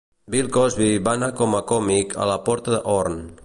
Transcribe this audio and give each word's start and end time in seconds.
Bill 0.35 0.47
Cosby 0.55 0.87
va 1.09 1.13
anar 1.19 1.29
com 1.41 1.53
a 1.57 1.61
còmic 1.75 2.17
a 2.25 2.29
la 2.33 2.41
"Porta 2.49 2.77
de 2.77 2.83
Horn". 2.95 3.21